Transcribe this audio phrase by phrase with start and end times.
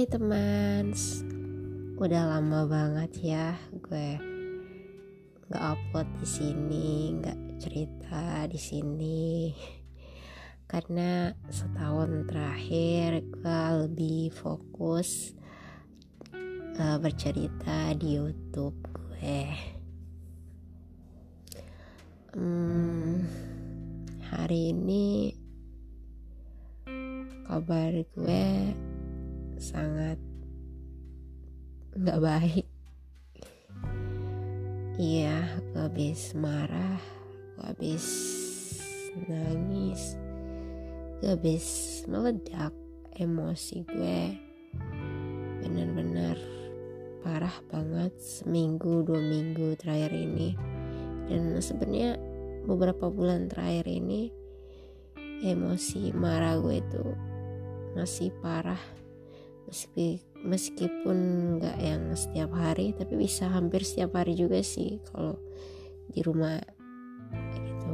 [0.00, 0.96] Hai teman,
[2.00, 4.16] udah lama banget ya gue
[5.44, 6.88] nggak upload di sini,
[7.20, 9.52] nggak cerita di sini,
[10.64, 15.36] karena setahun terakhir gue lebih fokus
[16.80, 19.44] uh, bercerita di YouTube gue.
[22.40, 23.28] Hmm,
[24.32, 25.36] hari ini
[27.44, 28.48] kabar gue
[29.60, 30.16] sangat
[31.92, 32.66] nggak baik.
[34.96, 36.96] Iya gue habis marah
[37.60, 38.06] gue habis
[39.28, 40.16] nangis
[41.20, 41.66] gue habis
[42.08, 42.72] meledak
[43.20, 44.20] emosi gue.
[45.60, 46.40] Benar-benar
[47.20, 50.56] parah banget seminggu dua minggu terakhir ini.
[51.28, 52.16] Dan sebenarnya
[52.64, 54.32] beberapa bulan terakhir ini
[55.44, 57.04] emosi marah gue itu
[57.92, 58.80] masih parah
[59.70, 61.18] meski meskipun
[61.62, 65.38] nggak yang setiap hari tapi bisa hampir setiap hari juga sih kalau
[66.10, 66.58] di rumah
[67.54, 67.92] gitu.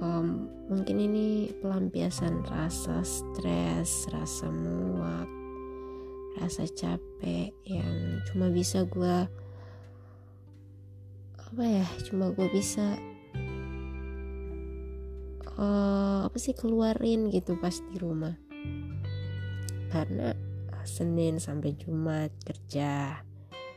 [0.00, 5.28] Um, mungkin ini pelampiasan rasa stres rasa muak
[6.36, 9.18] rasa capek yang cuma bisa gue
[11.36, 12.96] apa ya cuma gue bisa
[15.56, 18.36] uh, apa sih keluarin gitu pas di rumah
[19.90, 20.36] karena
[20.86, 23.20] Senin sampai Jumat kerja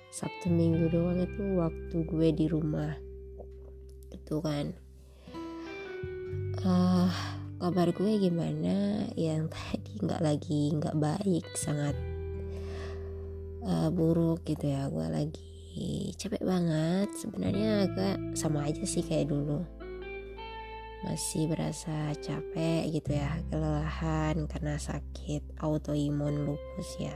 [0.09, 2.93] Sabtu Minggu doang itu waktu gue di rumah.
[4.13, 4.73] Itu kan.
[6.59, 7.09] Uh,
[7.57, 9.05] kabar gue gimana?
[9.17, 11.97] Yang tadi nggak lagi nggak baik sangat
[13.65, 14.85] uh, buruk gitu ya.
[14.89, 17.09] Gue lagi capek banget.
[17.17, 19.78] Sebenarnya agak sama aja sih kayak dulu
[20.99, 27.15] masih berasa capek gitu ya kelelahan karena sakit autoimun lupus ya.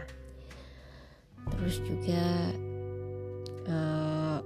[1.52, 2.24] Terus juga
[3.68, 4.40] uh,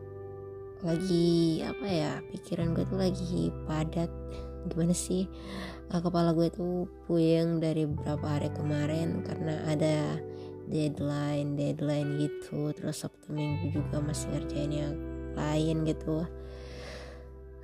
[0.82, 4.10] lagi apa ya pikiran gue tuh lagi padat.
[4.68, 5.30] Gimana sih?
[5.94, 10.18] Uh, kepala gue tuh puyeng dari beberapa hari kemarin karena ada
[10.66, 12.74] deadline deadline gitu.
[12.74, 14.96] Terus sabtu minggu juga masih ngerjain yang
[15.38, 16.26] lain gitu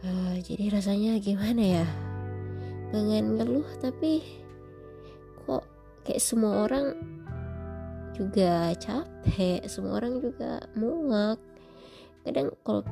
[0.03, 1.87] uh, jadi rasanya gimana ya?
[2.93, 4.21] Pengen ngeluh tapi
[5.43, 5.65] kok
[6.05, 6.93] kayak semua orang
[8.13, 11.41] juga capek semua orang juga muak.
[12.23, 12.83] Kadang kalau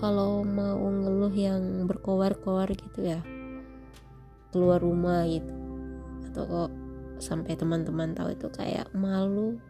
[0.00, 3.20] kalau mau ngeluh yang berkoar-koar gitu ya
[4.52, 5.54] keluar rumah gitu
[6.28, 6.70] atau kok
[7.22, 9.60] sampai teman-teman tahu itu kayak malu.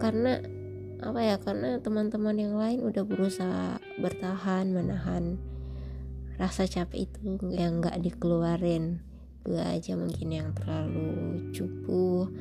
[0.00, 0.40] Karena
[1.04, 5.36] apa ya karena teman-teman yang lain udah berusaha bertahan menahan
[6.40, 9.04] rasa capek itu yang nggak dikeluarin.
[9.44, 12.32] Gue aja mungkin yang terlalu cupu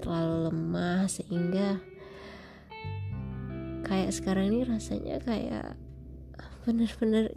[0.00, 1.76] terlalu lemah sehingga
[3.84, 5.76] kayak sekarang ini rasanya kayak
[6.64, 7.36] bener-bener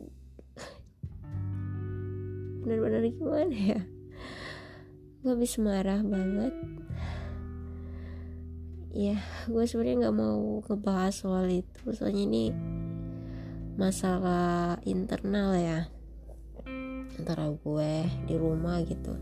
[2.63, 3.81] bener-bener gimana ya?
[5.19, 6.55] Gue habis marah banget
[8.89, 11.93] ya gue sebenarnya nggak mau ngebahas soal itu.
[11.93, 12.45] Soalnya ini
[13.77, 15.79] masalah internal ya.
[17.19, 17.91] Antara gue
[18.25, 19.13] di rumah gitu.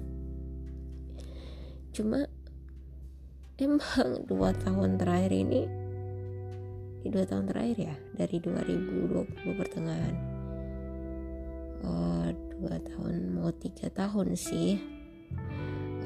[1.92, 2.26] Cuma
[3.58, 5.62] emang dua tahun terakhir ini
[7.02, 10.16] di dua tahun terakhir ya dari 2020 pertengahan.
[11.86, 14.82] Uh, dua tahun mau tiga tahun sih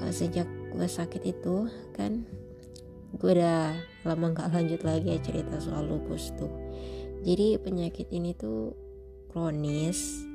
[0.03, 0.43] uh, sejak
[0.75, 2.27] gue sakit itu kan
[3.11, 3.75] gue udah
[4.07, 6.51] lama nggak lanjut lagi ya cerita soal lupus tuh.
[7.21, 8.73] Jadi penyakit ini tuh
[9.29, 10.25] kronis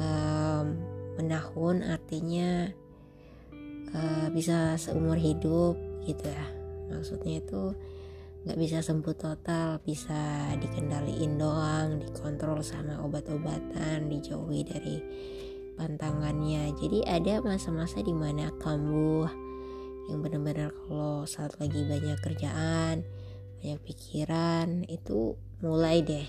[0.00, 0.76] um,
[1.16, 2.68] menahun artinya
[3.94, 6.46] uh, bisa seumur hidup gitu ya.
[6.90, 7.76] Maksudnya itu
[8.46, 14.96] nggak bisa sembuh total bisa dikendaliin doang dikontrol sama obat-obatan dijauhi dari
[15.74, 16.72] pantangannya.
[16.78, 19.45] Jadi ada masa-masa di mana kambuh
[20.06, 23.02] yang benar-benar kalau saat lagi banyak kerjaan
[23.66, 26.26] banyak pikiran itu mulai deh.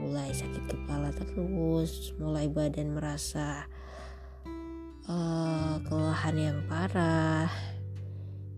[0.00, 3.68] Mulai sakit kepala terus mulai badan merasa
[5.10, 7.50] uh, kelelahan yang parah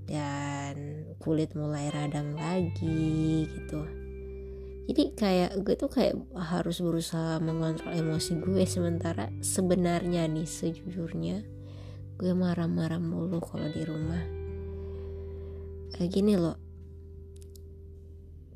[0.07, 3.81] dan kulit mulai radang lagi gitu.
[4.93, 11.47] Jadi kayak gue tuh kayak harus berusaha mengontrol emosi gue sementara sebenarnya nih sejujurnya.
[12.21, 14.42] Gue marah-marah mulu kalau di rumah
[15.99, 16.57] gini loh.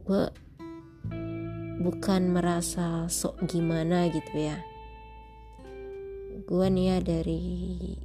[0.06, 0.30] Gue
[1.82, 4.56] bukan merasa sok gimana gitu ya.
[6.46, 7.42] Gue nih ya dari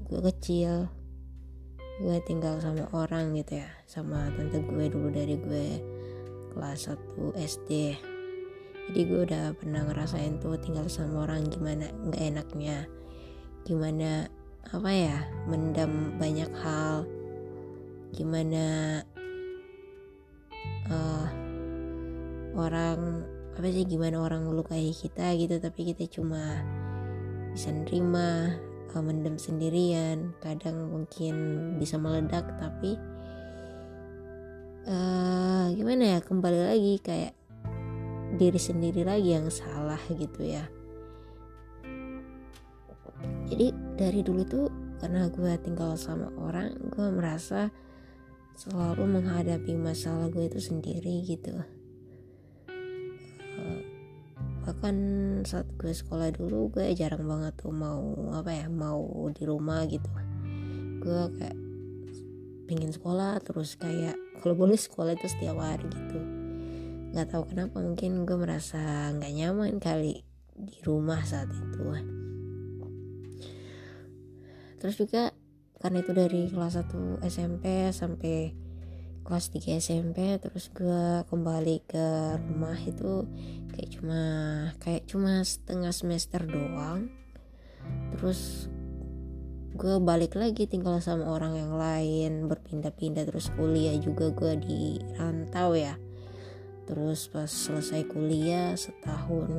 [0.09, 0.89] gue kecil
[2.01, 3.69] gue tinggal sama orang gitu ya.
[3.85, 5.67] Sama tante gue dulu dari gue
[6.51, 7.71] kelas 1 SD
[8.91, 12.77] jadi gue udah pernah ngerasain tuh tinggal sama orang gimana nggak enaknya.
[13.63, 14.27] Gimana
[14.67, 17.07] apa ya mendam banyak hal.
[18.11, 18.99] Gimana
[20.89, 21.27] uh,
[22.57, 26.63] orang apa sih gimana orang melukai kita gitu tapi kita cuma
[27.51, 28.55] bisa nerima
[28.95, 30.33] uh, mendem sendirian.
[30.39, 31.35] Kadang mungkin
[31.77, 32.97] bisa meledak tapi
[34.87, 37.33] uh, gimana ya kembali lagi kayak
[38.39, 40.63] diri sendiri lagi yang salah gitu ya.
[43.51, 43.67] Jadi
[43.99, 44.67] dari dulu tuh
[44.97, 47.73] karena gue tinggal sama orang gue merasa
[48.55, 51.55] selalu menghadapi masalah gue itu sendiri gitu.
[54.61, 54.95] Bahkan
[55.41, 60.05] saat gue sekolah dulu gue jarang banget tuh mau apa ya mau di rumah gitu.
[61.01, 61.57] Gue kayak
[62.69, 66.19] pengen sekolah terus kayak kalau boleh sekolah itu setiap hari gitu.
[67.11, 70.23] Nggak tahu kenapa mungkin gue merasa nggak nyaman kali
[70.55, 71.81] di rumah saat itu.
[74.77, 75.33] Terus juga
[75.81, 78.53] karena itu dari kelas 1 SMP sampai
[79.25, 83.25] kelas 3 SMP terus gue kembali ke rumah itu
[83.73, 84.21] kayak cuma
[84.77, 87.09] kayak cuma setengah semester doang.
[88.13, 88.69] Terus
[89.73, 95.73] gue balik lagi tinggal sama orang yang lain berpindah-pindah terus kuliah juga gue di rantau
[95.73, 95.97] ya.
[96.85, 99.49] Terus pas selesai kuliah setahun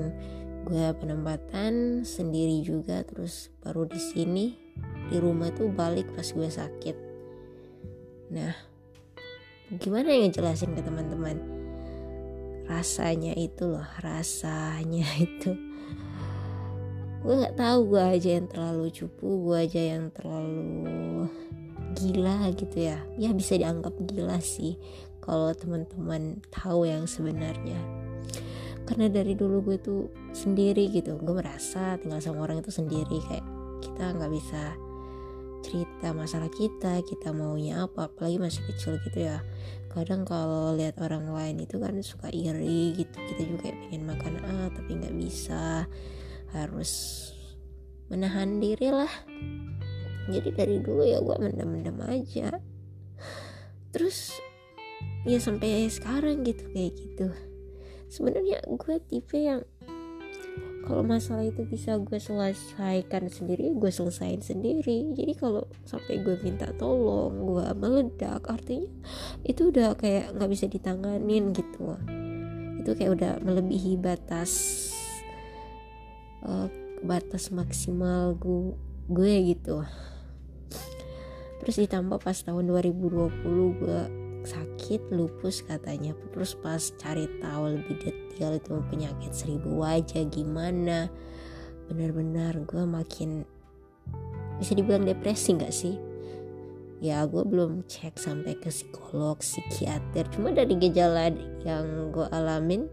[0.62, 4.62] gue penempatan sendiri juga terus baru di sini
[5.12, 6.96] di rumah tuh balik pas gue sakit.
[8.32, 8.52] Nah
[9.76, 11.36] gimana yang jelasin ke teman-teman?
[12.64, 15.52] Rasanya itu loh rasanya itu.
[17.22, 21.28] Gue nggak tahu gue aja yang terlalu cupu gue aja yang terlalu
[21.94, 22.98] gila gitu ya.
[23.20, 24.80] Ya bisa dianggap gila sih
[25.20, 27.78] kalau teman-teman tahu yang sebenarnya.
[28.88, 33.51] Karena dari dulu gue tuh sendiri gitu gue merasa tinggal sama orang itu sendiri kayak
[34.02, 34.62] kita nggak bisa
[35.62, 39.38] cerita masalah kita kita maunya apa apalagi masih kecil gitu ya.
[39.94, 44.66] Kadang kalau lihat orang lain itu kan suka iri gitu kita juga pengen makan ah
[44.75, 45.87] tapi nggak bisa.
[46.50, 46.90] Harus
[48.10, 49.12] menahan diri lah.
[50.26, 52.58] Jadi dari dulu ya gue mendem-mendem aja.
[53.94, 54.34] Terus
[55.22, 57.31] ya sampai sekarang gitu kayak gitu.
[58.10, 59.62] Sebenarnya gue tipe yang
[60.82, 65.14] kalau masalah itu bisa gue selesaikan sendiri gue selesain sendiri.
[65.14, 68.90] Jadi kalau sampai gue minta tolong gue meledak artinya
[69.46, 71.94] itu udah kayak nggak bisa ditanganin gitu.
[72.82, 74.50] Itu kayak udah melebihi batas
[76.43, 76.67] uh,
[77.06, 78.75] batas maksimal gue
[79.06, 79.87] gue gitu.
[81.62, 86.12] Terus ditambah pas tahun 2020 gue sakit lupus katanya.
[86.34, 91.10] Terus pas cari tahu lebih detail itu penyakit seribu wajah gimana
[91.90, 93.44] benar-benar gue makin
[94.56, 95.98] bisa dibilang depresi nggak sih?
[97.02, 100.22] Ya gue belum cek sampai ke psikolog psikiater.
[100.30, 101.34] Cuma dari gejala
[101.66, 102.86] yang gue alamin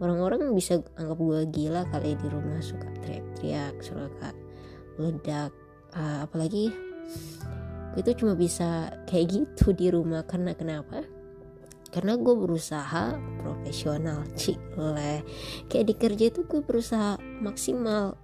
[0.00, 2.60] orang-orang bisa anggap gue gila kali di rumah.
[2.64, 4.32] Suka teriak-teriak suka
[4.96, 5.52] meledak
[5.92, 6.72] uh, apalagi
[7.96, 10.22] itu cuma bisa kayak gitu di rumah.
[10.28, 11.02] Karena kenapa?
[11.88, 15.24] Karena gue berusaha profesional cile
[15.72, 18.20] kayak di kerja itu gue berusaha maksimal.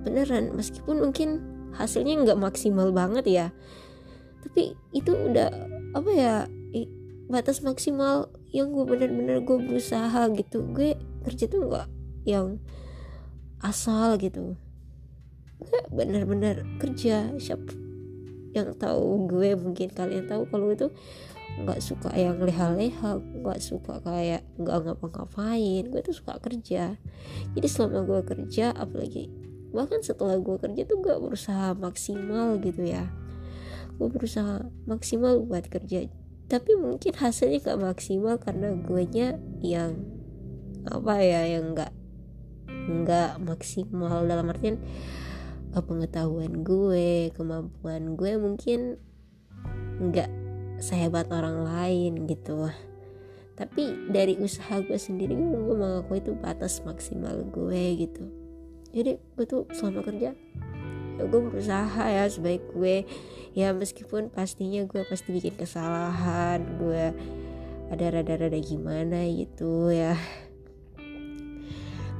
[0.00, 1.44] Beneran meskipun mungkin
[1.76, 3.46] hasilnya nggak maksimal banget ya.
[4.40, 5.52] Tapi itu udah
[5.92, 6.34] apa ya
[7.28, 10.64] batas maksimal yang gue bener-bener gue berusaha gitu.
[10.72, 10.96] Gue
[11.28, 11.88] kerja tuh nggak
[12.24, 12.56] yang
[13.60, 14.56] asal gitu.
[15.60, 17.89] Gue bener-bener kerja siapa
[18.50, 20.90] yang tahu gue mungkin kalian tahu kalau itu
[21.60, 26.96] nggak suka yang leha-leha nggak suka kayak nggak ngapa-ngapain gue tuh suka kerja.
[27.54, 29.30] Jadi selama gue kerja apalagi
[29.70, 33.10] bahkan setelah gue kerja tuh gue berusaha maksimal gitu ya.
[33.98, 36.06] Gue berusaha maksimal buat kerja.
[36.50, 40.02] Tapi mungkin hasilnya gak maksimal karena gue nya yang
[40.88, 41.92] apa ya yang nggak
[42.70, 44.24] nggak maksimal.
[44.26, 44.80] Dalam artian
[45.78, 48.98] pengetahuan gue kemampuan gue mungkin
[50.02, 50.30] nggak
[50.82, 52.66] sehebat orang lain gitu.
[53.54, 58.26] Tapi dari usaha gue sendiri gue mengaku itu batas maksimal gue gitu.
[58.90, 60.34] Jadi gue tuh selama kerja
[61.20, 63.04] ya gue berusaha ya sebaik gue.
[63.52, 67.12] Ya meskipun pastinya gue pasti bikin kesalahan gue
[67.90, 70.16] ada rada-rada gimana gitu ya.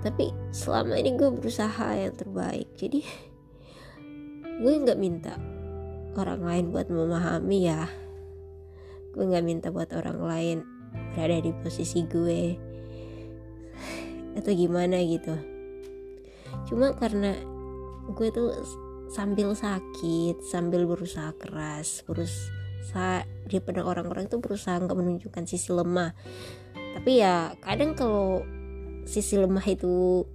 [0.01, 2.69] Tapi selama ini gue berusaha yang terbaik.
[2.77, 3.30] Jadi
[4.61, 5.41] gue nggak minta
[6.21, 7.89] orang lain buat memahami ya.
[9.17, 10.59] Gue nggak minta buat orang lain
[11.17, 12.61] berada di posisi gue
[14.37, 15.33] atau gimana gitu.
[16.69, 17.35] Cuma karena
[18.13, 18.53] gue tuh
[19.11, 26.13] sambil sakit sambil berusaha keras berusaha di pada orang-orang itu berusaha nggak menunjukkan sisi lemah.
[27.01, 28.45] Tapi ya kadang kalau
[29.09, 30.29] sisi lemah itu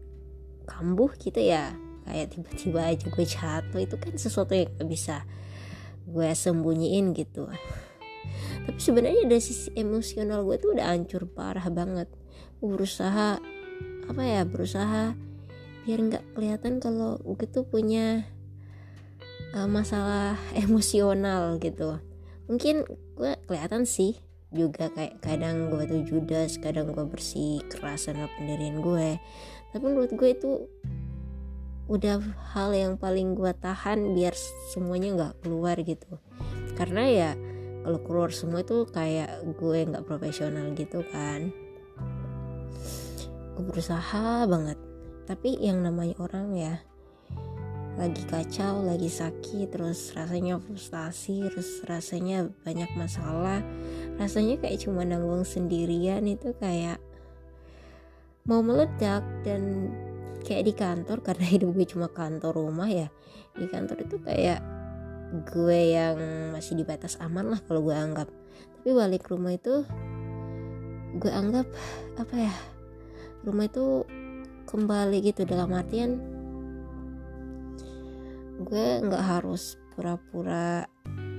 [0.65, 5.25] kambuh gitu ya kayak tiba-tiba aja gue jatuh itu kan sesuatu yang gak bisa
[6.05, 7.49] gue sembunyiin gitu.
[8.65, 12.09] Tapi sebenarnya dari sisi emosional gue tuh udah hancur parah banget.
[12.61, 13.41] Gue berusaha
[14.05, 15.17] apa ya berusaha
[15.85, 18.25] biar nggak kelihatan kalau gue tuh punya
[19.57, 21.97] uh, masalah emosional gitu.
[22.45, 22.85] Mungkin
[23.17, 24.17] gue kelihatan sih
[24.53, 29.17] juga kayak kadang gue tuh judes kadang gue bersih keras sama pendirian gue.
[29.73, 30.51] Tapi menurut gue itu
[31.85, 32.17] udah
[32.57, 34.33] hal yang paling gue tahan biar
[34.73, 36.17] semuanya nggak keluar gitu.
[36.73, 37.31] Karena ya
[37.85, 41.53] kalau keluar semua itu kayak gue nggak profesional gitu kan.
[43.53, 44.81] Gue berusaha banget.
[45.29, 46.75] Tapi yang namanya orang ya
[47.95, 53.63] lagi kacau, lagi sakit, terus rasanya frustasi, terus rasanya banyak masalah,
[54.19, 56.99] rasanya kayak cuma nanggung sendirian itu kayak
[58.43, 59.89] mau meledak dan
[60.45, 63.09] kayak di kantor karena hidup gue cuma kantor rumah ya
[63.57, 64.61] di kantor itu kayak
[65.51, 66.17] gue yang
[66.53, 68.29] masih di batas aman lah kalau gue anggap.
[68.79, 69.83] Tapi balik rumah itu
[71.15, 71.65] gue anggap
[72.19, 72.55] apa ya
[73.47, 74.03] rumah itu
[74.67, 76.19] kembali gitu dalam artian
[78.59, 80.83] gue nggak harus pura-pura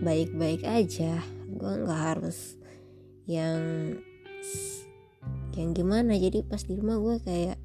[0.01, 2.57] baik-baik aja gue nggak harus
[3.29, 3.61] yang
[5.57, 6.13] yang gimana.
[6.17, 7.59] Jadi pas di rumah gue kayak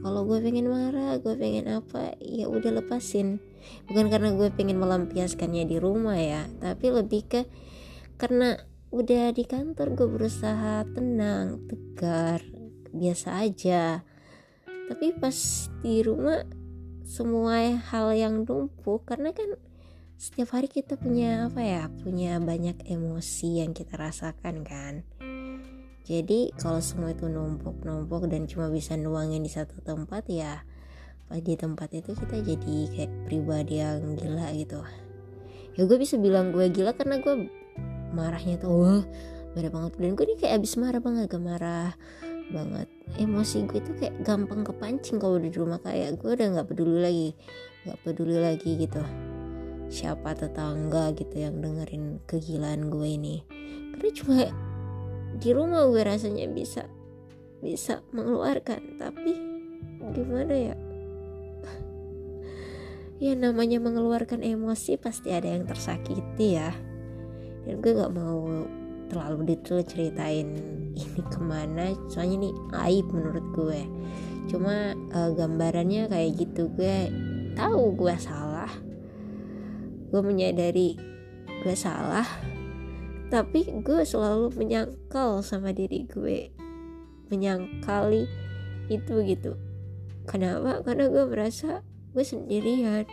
[0.00, 3.42] kalau gue pengen marah gue pengen apa ya udah lepasin.
[3.90, 7.40] Bukan karena gue pengen melampiaskannya di rumah ya tapi lebih ke
[8.16, 8.56] karena
[8.92, 12.40] udah di kantor gue berusaha tenang tegar
[12.94, 14.06] biasa aja.
[14.92, 15.36] Tapi pas
[15.80, 16.44] di rumah
[17.02, 19.58] semua hal yang numpuk karena kan
[20.22, 25.02] setiap hari kita punya apa ya punya banyak emosi yang kita rasakan kan
[26.02, 30.66] jadi kalau semua itu numpuk-numpuk dan cuma bisa nuangin di satu tempat ya
[31.30, 34.84] pas di tempat itu kita jadi kayak pribadi yang gila gitu.
[35.78, 37.48] Ya gue bisa bilang gue gila karena gue
[38.12, 39.02] marahnya tuh wah
[39.56, 39.92] marah banget.
[39.96, 41.96] Dan gue ini kayak abis marah banget gak marah
[42.52, 42.88] banget.
[43.16, 47.30] Emosi gue itu kayak gampang kepancing kalau di rumah kayak gue udah nggak peduli lagi
[47.82, 49.02] nggak peduli lagi gitu
[49.92, 53.36] siapa tetangga gitu yang dengerin kegilaan gue ini.
[53.92, 54.36] Karena cuma
[55.42, 56.86] di rumah gue rasanya bisa
[57.58, 58.94] bisa mengeluarkan.
[58.96, 59.32] Tapi
[60.14, 60.76] gimana ya?
[63.22, 66.74] Ya namanya mengeluarkan emosi pasti ada yang tersakiti ya.
[67.62, 68.66] Dan gue gak mau
[69.06, 70.50] terlalu detail ceritain
[70.98, 71.94] ini ke mana.
[72.10, 72.50] Soalnya ini
[72.82, 73.80] aib menurut gue.
[74.50, 76.66] Cuma uh, gambarannya kayak gitu.
[76.74, 77.14] Gue
[77.54, 78.70] tahu gue salah.
[80.10, 80.98] Gue menyadari
[81.62, 82.26] gue salah
[83.32, 86.52] tapi gue selalu menyangkal sama diri gue.
[87.32, 88.28] Menyangkali
[88.92, 89.56] itu gitu.
[90.28, 90.84] Kenapa?
[90.84, 91.80] Karena gue merasa
[92.12, 93.08] gue sendirian.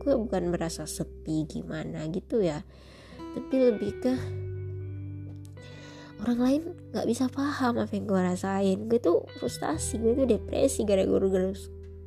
[0.00, 2.64] Gue bukan merasa sepi gimana gitu ya.
[3.36, 4.12] Tapi lebih ke
[6.24, 6.62] orang lain
[6.96, 8.78] nggak bisa paham apa yang gue rasain.
[8.88, 11.52] Gue tuh frustasi gue tuh depresi gara-gara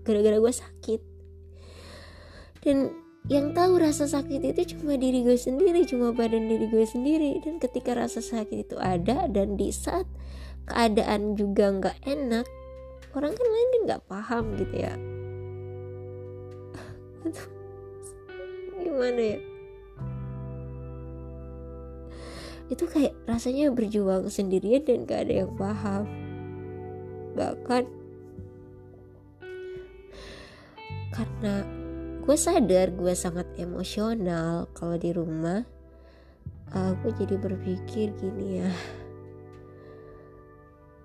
[0.02, 1.02] gara-gara gue sakit.
[2.66, 7.42] Dan yang tahu rasa sakit itu cuma diri gue sendiri cuma badan diri gue sendiri.
[7.42, 10.06] Dan ketika rasa sakit itu ada dan di saat
[10.70, 12.46] keadaan juga nggak enak
[13.18, 14.94] orang kan lain kan nggak paham gitu ya.
[18.78, 19.40] Gimana ya?
[22.70, 26.06] Itu kayak rasanya berjuang sendirian dan gak ada yang paham.
[27.38, 27.84] Bahkan
[31.14, 31.85] karena
[32.26, 35.62] gue sadar gue sangat emosional kalau di rumah.
[36.74, 38.72] Aku jadi berpikir gini ya.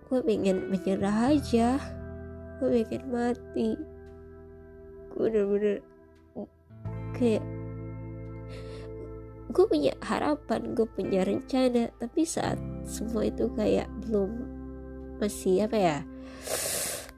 [0.08, 1.76] Gue pengen menyerah aja.
[2.56, 3.76] Gue pengen mati.
[5.12, 5.84] Gue bener-bener
[7.12, 7.44] kayak
[9.50, 14.30] gue punya harapan gue punya rencana tapi saat semua itu kayak belum
[15.18, 15.98] masih apa ya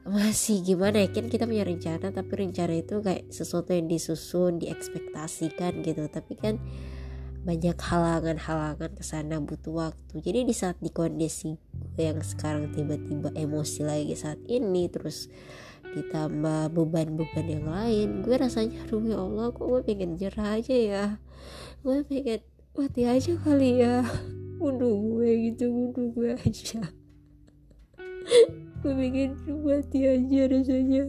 [0.03, 1.07] masih gimana ya?
[1.11, 6.03] Kan kita punya rencana tapi rencana itu kayak sesuatu yang disusun diekspektasikan gitu.
[6.11, 6.59] Tapi kan
[7.43, 10.23] banyak halangan-halangan ke sana butuh waktu.
[10.23, 11.55] Jadi di saat di kondisi
[11.99, 15.27] yang sekarang tiba-tiba emosi lagi saat ini terus
[15.93, 21.05] ditambah beban-beban yang lain gue rasanya aduh ya Allah kok gue pengen jerah aja ya?
[21.83, 22.41] Gue pengen
[22.73, 24.01] mati aja kali ya?
[24.57, 27.02] Bunuh gue gitu bunuh gue aja
[28.83, 31.07] gue pengen mati aja rasanya.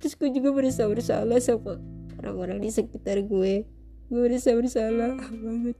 [0.00, 1.76] Terus gue juga merasa bersalah sama
[2.24, 3.68] orang-orang di sekitar gue.
[4.08, 5.76] Gue merasa bersalah banget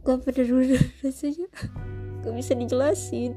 [0.00, 1.48] gue bener-bener rasanya.
[2.24, 3.36] Gak bisa dijelasin.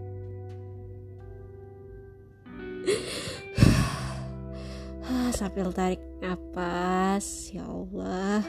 [5.33, 8.45] Sambil tarik napas ya Allah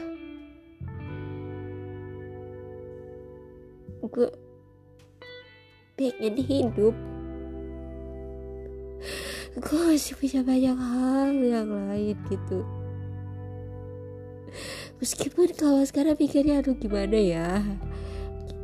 [4.03, 4.29] gue
[5.95, 6.95] pengen hidup.
[9.55, 12.59] Gue masih punya banyak hal yang lain gitu.
[14.99, 17.63] Meskipun kalau sekarang pikirnya aduh gimana ya?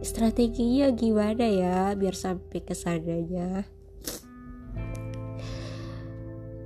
[0.03, 3.63] Strateginya gimana ya biar sampai ke sananya?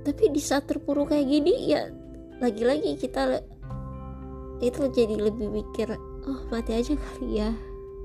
[0.06, 1.90] Tapi di saat terpuruk kayak gini ya
[2.38, 3.42] lagi-lagi kita
[4.60, 5.92] itu jadi lebih mikir
[6.26, 7.50] oh mati aja kali ya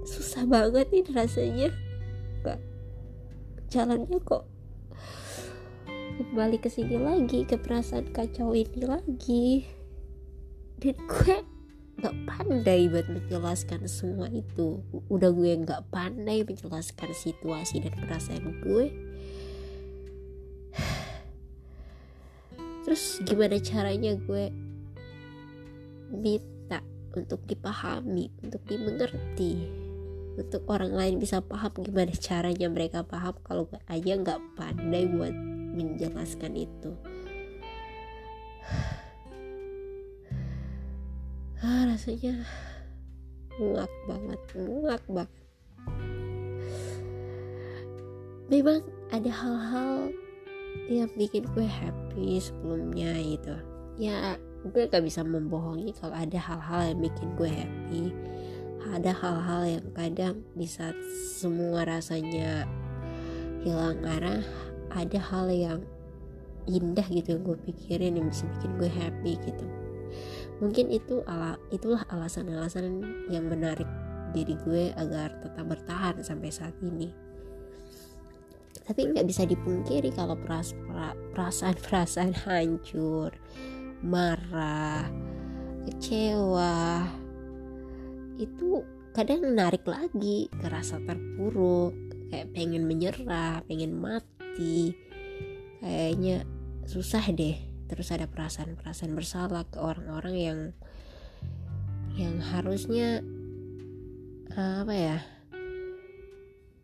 [0.05, 1.70] susah banget nih rasanya.
[2.41, 2.60] Kak
[3.72, 4.43] jalannya kok
[6.22, 9.65] kembali ke sini lagi ke perasaan kacau ini lagi.
[10.81, 11.36] Dan gue
[12.01, 14.81] nggak pandai buat menjelaskan semua itu.
[15.10, 18.86] Udah gue nggak pandai menjelaskan situasi dan perasaan gue.
[22.81, 24.51] Terus gimana caranya gue
[26.12, 26.84] minta
[27.15, 29.80] untuk dipahami untuk dimengerti
[30.39, 33.35] untuk orang lain bisa paham gimana caranya mereka paham.
[33.43, 35.33] Kalau aja nggak pandai buat
[35.75, 36.91] menjelaskan itu.
[41.61, 42.41] Ah, rasanya
[43.62, 45.45] muak banget muak banget.
[48.49, 48.82] Memang
[49.13, 50.10] ada hal-hal
[50.89, 53.56] yang bikin gue happy sebelumnya gitu
[53.99, 58.03] ya gue gak bisa membohongi kalau ada hal-hal yang bikin gue happy
[58.89, 60.91] ada hal-hal yang kadang bisa
[61.38, 62.65] semua rasanya
[63.62, 64.41] hilang arah
[64.89, 65.80] ada hal yang
[66.65, 69.65] indah gitu yang gue pikirin yang bisa bikin gue happy gitu.
[70.62, 73.02] Mungkin itu ala itulah alasan-alasan
[73.34, 73.88] yang menarik
[74.32, 77.10] diri gue agar tetap bertahan sampai saat ini.
[78.86, 80.38] Tapi nggak bisa dipungkiri kalau
[81.34, 83.34] perasaan-perasaan hancur
[84.02, 85.06] marah
[85.86, 87.06] kecewa
[88.41, 88.82] itu
[89.13, 91.93] kadang menarik lagi ke rasa terpuruk
[92.32, 94.95] kayak pengen menyerah pengen mati.
[95.82, 96.45] Kayaknya
[96.89, 97.58] susah deh.
[97.91, 100.60] Terus ada perasaan-perasaan bersalah ke orang-orang yang
[102.15, 103.23] yang harusnya
[104.56, 105.17] uh, apa ya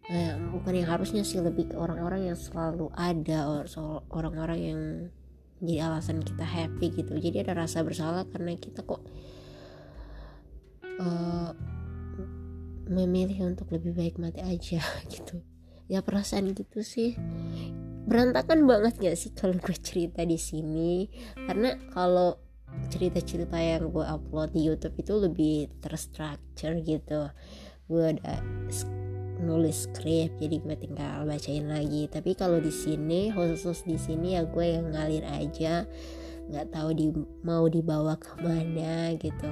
[0.08, 3.67] eh, bukan yang harusnya sih lebih ke orang-orang yang selalu ada
[4.12, 4.82] orang-orang yang
[5.58, 7.17] jadi alasan kita happy gitu.
[7.17, 9.02] Jadi ada rasa bersalah karena kita kok
[11.00, 11.52] uh,
[12.88, 14.82] memilih untuk lebih baik mati aja
[15.14, 15.44] gitu.
[15.88, 17.16] Ya perasaan gitu sih.
[18.08, 21.08] Berantakan banget gak sih kalau gue cerita di sini?
[21.36, 22.40] Karena kalau
[22.92, 27.32] cerita-cerita yang gue upload di YouTube itu lebih terstruktur gitu.
[27.88, 28.44] Gue ada
[29.38, 32.08] nulis skrip jadi gue tinggal bacain lagi.
[32.12, 35.88] Tapi kalau di sini khusus di sini ya gue yang ngalir aja.
[36.48, 37.12] Nggak tahu di
[37.44, 39.52] mau dibawa ke mana gitu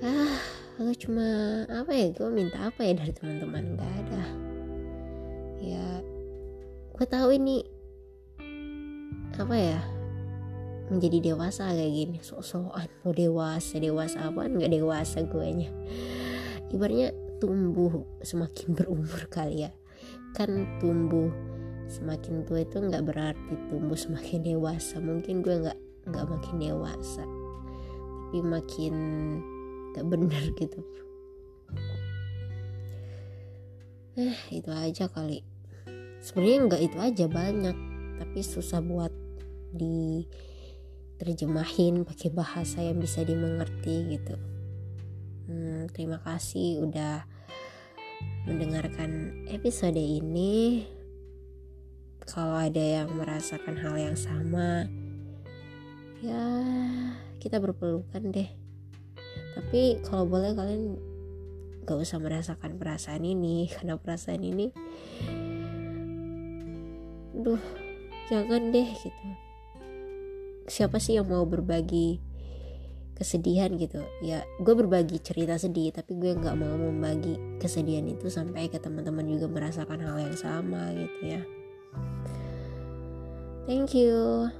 [0.00, 0.40] ah
[0.80, 1.28] gue cuma
[1.68, 3.76] apa ya gue minta apa ya dari teman-teman?
[3.76, 4.24] Nggak ada.
[5.60, 5.86] Ya
[6.96, 7.60] gue tahu ini
[9.36, 9.80] apa ya
[10.88, 12.18] menjadi dewasa kayak gini.
[12.24, 15.70] Sok-sokan mau dewasa dewasa apa nggak dewasa gue nya
[16.72, 19.70] ibaratnya tumbuh semakin berumur kali ya.
[20.32, 21.28] Kan tumbuh
[21.92, 24.96] semakin tua itu nggak berarti tumbuh semakin dewasa.
[24.96, 27.24] Mungkin gue nggak nggak makin dewasa.
[28.30, 28.94] Tapi makin
[29.96, 30.84] gak bener gitu.
[34.18, 35.42] Eh itu aja kali.
[36.20, 37.76] Sebenarnya nggak itu aja banyak.
[38.20, 39.08] Tapi susah buat
[39.72, 44.34] diterjemahin pakai bahasa yang bisa dimengerti gitu.
[45.48, 47.24] Hmm, terima kasih udah
[48.44, 50.84] mendengarkan episode ini.
[52.28, 54.86] Kalau ada yang merasakan hal yang sama
[56.20, 56.44] ya
[57.40, 58.59] kita berpelukan deh
[59.56, 60.98] tapi kalau boleh kalian
[61.84, 64.70] gak usah merasakan perasaan ini karena perasaan ini
[67.40, 67.60] duh
[68.28, 69.26] jangan deh gitu.
[70.70, 72.22] Siapa sih yang mau berbagi
[73.18, 74.06] kesedihan gitu?
[74.22, 79.26] Ya gue berbagi cerita sedih tapi gue nggak mau membagi kesedihan itu sampai ke teman-teman
[79.26, 81.42] juga merasakan hal yang sama gitu ya.
[83.66, 84.50] Thank you